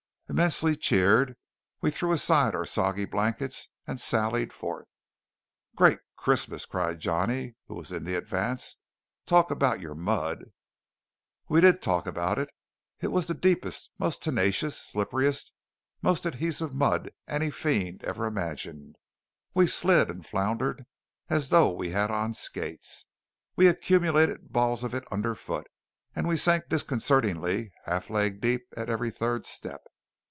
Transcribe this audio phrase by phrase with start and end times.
[0.29, 1.35] Immensely cheered,
[1.81, 4.87] we threw aside our soggy blankets and sallied forth.
[5.75, 8.77] "Great Christmas!" cried Johnny, who was in the advance.
[9.25, 10.45] "Talk about your mud!"
[11.49, 12.47] We did talk about it.
[13.01, 15.51] It was the deepest, most tenacious, slipperiest,
[16.01, 18.95] most adhesive mud any fiend ever imagined.
[19.53, 20.85] We slid and floundered
[21.27, 23.05] as though we had on skates;
[23.57, 25.67] we accumulated balls of it underfoot;
[26.15, 29.81] and we sank disconcertingly half leg deep at every third step.